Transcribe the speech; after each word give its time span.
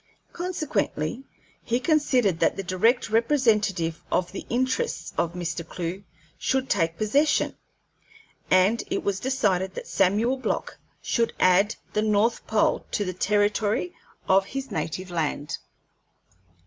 Consequently 0.33 1.25
he 1.61 1.79
considered 1.79 2.39
that 2.39 2.55
the 2.57 2.63
direct 2.63 3.11
representative 3.11 4.03
of 4.11 4.31
the 4.31 4.47
interests 4.49 5.13
of 5.15 5.33
Mr. 5.35 5.63
Clewe 5.63 6.03
should 6.39 6.71
take 6.71 6.97
possession, 6.97 7.55
and 8.49 8.83
it 8.89 9.03
was 9.03 9.19
decided 9.19 9.75
that 9.75 9.85
Samuel 9.85 10.37
Block 10.37 10.79
should 11.03 11.33
add 11.39 11.75
the 11.93 12.01
north 12.01 12.47
pole 12.47 12.83
to 12.89 13.05
the 13.05 13.13
territory 13.13 13.93
of 14.27 14.45
his 14.45 14.71
native 14.71 15.11
land. 15.11 15.59